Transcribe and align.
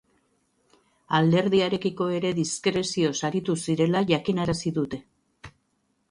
Alderdiarekiko 1.17 2.07
ere 2.19 2.31
diskrezioz 2.39 3.13
aritu 3.29 3.55
zirela 3.67 4.01
jakinarazi 4.13 4.73
dute. 4.79 5.01